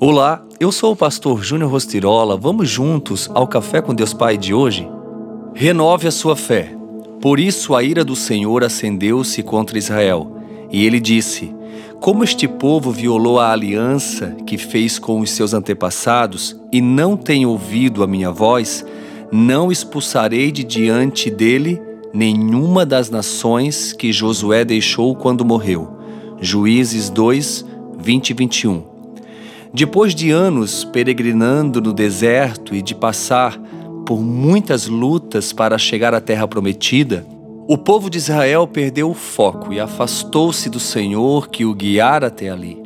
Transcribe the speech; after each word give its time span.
Olá, 0.00 0.46
eu 0.60 0.70
sou 0.70 0.92
o 0.92 0.96
pastor 0.96 1.42
Júnior 1.42 1.72
Rostirola. 1.72 2.36
Vamos 2.36 2.70
juntos 2.70 3.28
ao 3.34 3.48
Café 3.48 3.82
com 3.82 3.92
Deus 3.92 4.14
Pai 4.14 4.38
de 4.38 4.54
hoje? 4.54 4.88
Renove 5.52 6.06
a 6.06 6.12
sua 6.12 6.36
fé. 6.36 6.72
Por 7.20 7.40
isso 7.40 7.74
a 7.74 7.82
ira 7.82 8.04
do 8.04 8.14
Senhor 8.14 8.62
acendeu-se 8.62 9.42
contra 9.42 9.76
Israel. 9.76 10.36
E 10.70 10.86
ele 10.86 11.00
disse: 11.00 11.52
Como 11.98 12.22
este 12.22 12.46
povo 12.46 12.92
violou 12.92 13.40
a 13.40 13.50
aliança 13.50 14.36
que 14.46 14.56
fez 14.56 15.00
com 15.00 15.18
os 15.18 15.32
seus 15.32 15.52
antepassados 15.52 16.56
e 16.72 16.80
não 16.80 17.16
tem 17.16 17.44
ouvido 17.44 18.04
a 18.04 18.06
minha 18.06 18.30
voz, 18.30 18.86
não 19.32 19.72
expulsarei 19.72 20.52
de 20.52 20.62
diante 20.62 21.28
dele 21.28 21.82
nenhuma 22.14 22.86
das 22.86 23.10
nações 23.10 23.92
que 23.92 24.12
Josué 24.12 24.64
deixou 24.64 25.16
quando 25.16 25.44
morreu. 25.44 25.88
Juízes 26.40 27.10
2, 27.10 27.66
20 27.98 28.30
e 28.30 28.34
21. 28.34 28.97
Depois 29.72 30.14
de 30.14 30.30
anos 30.30 30.82
peregrinando 30.84 31.80
no 31.80 31.92
deserto 31.92 32.74
e 32.74 32.80
de 32.80 32.94
passar 32.94 33.60
por 34.06 34.20
muitas 34.20 34.86
lutas 34.86 35.52
para 35.52 35.76
chegar 35.76 36.14
à 36.14 36.20
terra 36.20 36.48
prometida, 36.48 37.26
o 37.68 37.76
povo 37.76 38.08
de 38.08 38.16
Israel 38.16 38.66
perdeu 38.66 39.10
o 39.10 39.14
foco 39.14 39.70
e 39.70 39.78
afastou-se 39.78 40.70
do 40.70 40.80
Senhor 40.80 41.48
que 41.48 41.66
o 41.66 41.74
guiara 41.74 42.28
até 42.28 42.48
ali. 42.48 42.82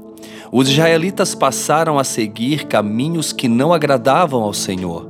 Os 0.50 0.68
israelitas 0.68 1.36
passaram 1.36 2.00
a 2.00 2.04
seguir 2.04 2.66
caminhos 2.66 3.32
que 3.32 3.46
não 3.46 3.72
agradavam 3.72 4.42
ao 4.42 4.52
Senhor, 4.52 5.08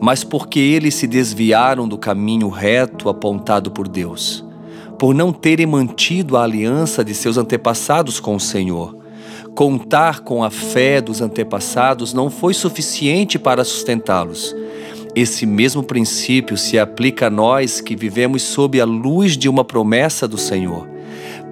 mas 0.00 0.24
porque 0.24 0.58
eles 0.58 0.96
se 0.96 1.06
desviaram 1.06 1.86
do 1.86 1.96
caminho 1.96 2.48
reto 2.48 3.08
apontado 3.08 3.70
por 3.70 3.86
Deus, 3.86 4.44
por 4.98 5.14
não 5.14 5.32
terem 5.32 5.64
mantido 5.64 6.36
a 6.36 6.42
aliança 6.42 7.04
de 7.04 7.14
seus 7.14 7.38
antepassados 7.38 8.18
com 8.18 8.34
o 8.34 8.40
Senhor 8.40 9.03
Contar 9.54 10.20
com 10.20 10.42
a 10.42 10.50
fé 10.50 11.00
dos 11.00 11.20
antepassados 11.20 12.12
não 12.12 12.28
foi 12.28 12.52
suficiente 12.52 13.38
para 13.38 13.62
sustentá-los. 13.62 14.54
Esse 15.14 15.46
mesmo 15.46 15.80
princípio 15.80 16.56
se 16.56 16.76
aplica 16.76 17.28
a 17.28 17.30
nós 17.30 17.80
que 17.80 17.94
vivemos 17.94 18.42
sob 18.42 18.80
a 18.80 18.84
luz 18.84 19.38
de 19.38 19.48
uma 19.48 19.64
promessa 19.64 20.26
do 20.26 20.36
Senhor. 20.36 20.88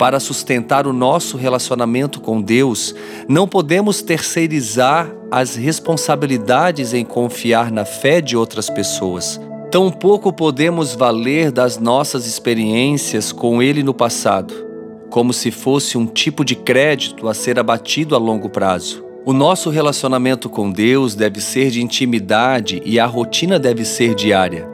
Para 0.00 0.19
sustentar 0.19 0.84
o 0.84 0.92
nosso 0.92 1.36
relacionamento 1.36 2.20
com 2.20 2.42
Deus, 2.42 2.92
não 3.28 3.47
podemos 3.47 4.03
terceirizar 4.03 5.09
as 5.31 5.55
responsabilidades 5.55 6.92
em 6.92 7.05
confiar 7.05 7.70
na 7.70 7.84
fé 7.84 8.20
de 8.20 8.37
outras 8.37 8.69
pessoas. 8.69 9.41
Tampouco 9.70 10.33
podemos 10.33 10.92
valer 10.92 11.53
das 11.53 11.78
nossas 11.78 12.27
experiências 12.27 13.31
com 13.31 13.62
Ele 13.62 13.84
no 13.84 13.94
passado 13.94 14.72
como 15.12 15.30
se 15.34 15.50
fosse 15.50 15.98
um 15.98 16.06
tipo 16.06 16.42
de 16.42 16.56
crédito 16.56 17.28
a 17.28 17.34
ser 17.34 17.58
abatido 17.58 18.16
a 18.16 18.18
longo 18.18 18.48
prazo. 18.48 19.05
O 19.27 19.34
nosso 19.34 19.69
relacionamento 19.69 20.48
com 20.48 20.72
Deus 20.72 21.14
deve 21.14 21.38
ser 21.38 21.70
de 21.70 21.82
intimidade 21.82 22.80
e 22.82 22.98
a 22.98 23.04
rotina 23.04 23.58
deve 23.58 23.84
ser 23.84 24.14
diária. 24.14 24.66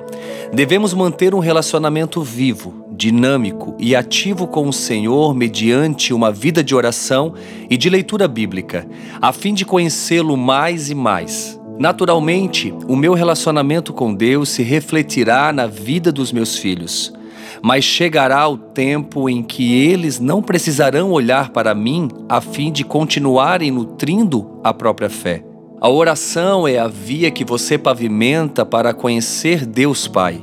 Devemos 0.55 0.95
manter 0.95 1.35
um 1.35 1.41
relacionamento 1.41 2.23
vivo, 2.23 2.87
dinâmico 2.93 3.75
e 3.81 3.97
ativo 3.97 4.47
com 4.47 4.69
o 4.69 4.73
Senhor 4.73 5.35
mediante 5.35 6.15
uma 6.15 6.31
vida 6.31 6.63
de 6.63 6.73
oração 6.73 7.35
e 7.69 7.77
de 7.77 7.91
leitura 7.91 8.29
bíblica, 8.29 8.89
a 9.21 9.33
fim 9.33 9.53
de 9.53 9.65
conhecê-lo 9.65 10.37
mais 10.37 10.89
e 10.89 10.95
mais. 10.95 11.61
Naturalmente, 11.81 12.73
o 12.87 12.95
meu 12.95 13.13
relacionamento 13.13 13.93
com 13.93 14.15
Deus 14.15 14.51
se 14.51 14.63
refletirá 14.63 15.53
na 15.53 15.67
vida 15.67 16.13
dos 16.13 16.31
meus 16.31 16.57
filhos 16.57 17.13
mas 17.63 17.85
chegará 17.85 18.49
o 18.49 18.57
tempo 18.57 19.29
em 19.29 19.43
que 19.43 19.75
eles 19.75 20.19
não 20.19 20.43
precisarão 20.43 21.11
olhar 21.11 21.51
para 21.51 21.75
mim 21.75 22.09
a 22.29 22.41
fim 22.41 22.73
de 22.73 22.85
continuarem 22.85 23.71
nutrindo 23.71 24.59
a 24.63 24.73
própria 24.73 25.11
fé. 25.11 25.45
A 25.81 25.89
oração 25.89 26.67
é 26.67 26.79
a 26.79 26.89
via 26.89 27.31
que 27.31 27.45
você 27.45 27.79
pavimenta 27.79 28.67
para 28.67 28.93
conhecer 28.93 29.65
Deus 29.65 30.09
Pai. 30.09 30.43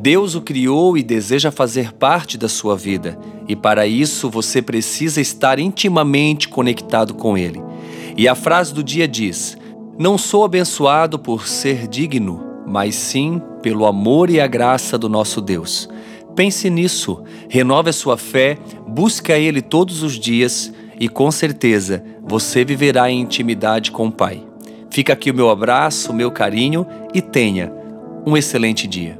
Deus 0.00 0.34
o 0.34 0.40
criou 0.40 0.96
e 0.96 1.02
deseja 1.02 1.50
fazer 1.50 1.92
parte 1.92 2.38
da 2.38 2.48
sua 2.48 2.76
vida, 2.76 3.18
e 3.46 3.54
para 3.54 3.86
isso 3.86 4.30
você 4.30 4.62
precisa 4.62 5.20
estar 5.20 5.58
intimamente 5.58 6.48
conectado 6.48 7.14
com 7.14 7.36
Ele. 7.36 7.60
E 8.16 8.28
a 8.28 8.34
frase 8.34 8.72
do 8.72 8.82
dia 8.82 9.06
diz: 9.06 9.58
Não 9.98 10.16
sou 10.16 10.44
abençoado 10.44 11.18
por 11.18 11.46
ser 11.46 11.86
digno, 11.86 12.40
mas 12.66 12.94
sim 12.94 13.42
pelo 13.60 13.84
amor 13.84 14.30
e 14.30 14.40
a 14.40 14.46
graça 14.46 14.96
do 14.96 15.08
nosso 15.08 15.40
Deus. 15.40 15.88
Pense 16.34 16.70
nisso, 16.70 17.22
renove 17.48 17.90
a 17.90 17.92
sua 17.92 18.16
fé, 18.16 18.56
busque 18.86 19.32
a 19.32 19.38
Ele 19.38 19.60
todos 19.60 20.02
os 20.02 20.18
dias 20.18 20.72
e 20.98 21.08
com 21.08 21.30
certeza 21.30 22.02
você 22.22 22.64
viverá 22.64 23.10
em 23.10 23.20
intimidade 23.20 23.90
com 23.90 24.06
o 24.06 24.12
Pai. 24.12 24.46
Fica 24.90 25.12
aqui 25.12 25.30
o 25.30 25.34
meu 25.34 25.50
abraço, 25.50 26.10
o 26.10 26.14
meu 26.14 26.30
carinho 26.30 26.86
e 27.14 27.20
tenha 27.20 27.72
um 28.26 28.36
excelente 28.36 28.86
dia. 28.86 29.19